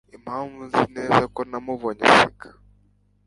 impamvu 0.17 0.57
nzi 0.67 0.83
neza 0.95 1.23
ko 1.35 1.41
namubonye 1.49 2.03
aseka 2.09 2.47